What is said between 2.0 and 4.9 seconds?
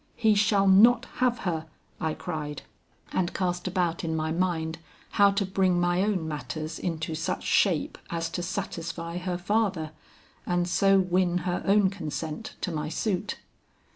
cried, and cast about in my mind